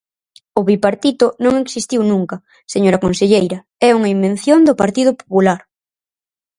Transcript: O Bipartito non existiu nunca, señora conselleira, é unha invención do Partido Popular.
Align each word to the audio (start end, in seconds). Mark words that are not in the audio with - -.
O 0.59 0.61
Bipartito 0.69 1.25
non 1.43 1.53
existiu 1.63 2.01
nunca, 2.11 2.35
señora 2.73 3.01
conselleira, 3.05 3.57
é 3.87 3.89
unha 3.97 4.13
invención 4.15 4.59
do 4.67 4.77
Partido 4.81 5.11
Popular. 5.21 5.59